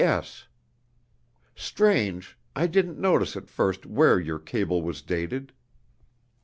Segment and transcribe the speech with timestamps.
[0.01, 0.47] "P.S.
[1.55, 5.53] Strange, I didn't notice at first where your cable was dated!